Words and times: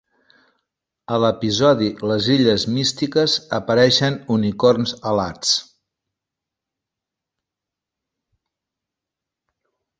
A 1.17 1.17
l'episodi 1.23 1.89
"Les 2.11 2.29
illes 2.35 2.65
místiques" 2.77 3.35
apareixen 3.59 4.19
unicorns 4.37 4.95
alats. 5.11 5.53